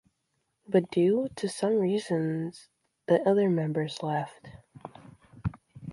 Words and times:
But 0.67 0.89
due 0.89 1.27
to 1.35 1.47
some 1.47 1.75
reasons 1.75 2.69
the 3.05 3.21
other 3.21 3.51
members 3.51 4.01
left. 4.01 4.47